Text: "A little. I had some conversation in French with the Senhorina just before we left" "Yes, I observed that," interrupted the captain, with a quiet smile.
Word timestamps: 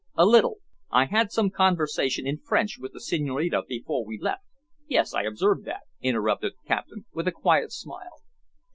"A 0.15 0.25
little. 0.25 0.55
I 0.89 1.05
had 1.05 1.31
some 1.31 1.51
conversation 1.51 2.25
in 2.25 2.39
French 2.39 2.79
with 2.79 2.91
the 2.93 2.99
Senhorina 2.99 3.57
just 3.59 3.67
before 3.67 4.03
we 4.03 4.17
left" 4.19 4.41
"Yes, 4.87 5.13
I 5.13 5.21
observed 5.21 5.63
that," 5.65 5.81
interrupted 6.01 6.53
the 6.53 6.67
captain, 6.67 7.05
with 7.13 7.27
a 7.27 7.31
quiet 7.31 7.71
smile. 7.71 8.23